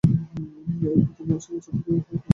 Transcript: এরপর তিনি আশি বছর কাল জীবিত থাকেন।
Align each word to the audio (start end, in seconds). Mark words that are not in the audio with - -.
এরপর 0.83 1.11
তিনি 1.15 1.31
আশি 1.37 1.49
বছর 1.53 1.71
কাল 1.73 1.85
জীবিত 1.85 2.03
থাকেন। 2.07 2.19